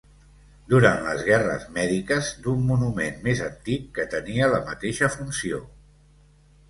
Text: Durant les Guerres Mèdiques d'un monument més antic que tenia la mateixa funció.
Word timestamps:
Durant 0.69 1.03
les 1.07 1.19
Guerres 1.27 1.67
Mèdiques 1.75 2.31
d'un 2.45 2.65
monument 2.71 3.21
més 3.29 3.43
antic 3.51 3.85
que 3.99 4.07
tenia 4.17 4.49
la 4.57 4.63
mateixa 4.71 5.11
funció. 5.21 5.61